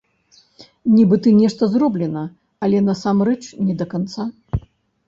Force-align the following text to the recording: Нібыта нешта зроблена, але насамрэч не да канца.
Нібыта 0.95 1.33
нешта 1.41 1.63
зроблена, 1.75 2.25
але 2.67 2.77
насамрэч 2.89 3.39
не 3.69 3.73
да 3.85 3.93
канца. 3.95 4.29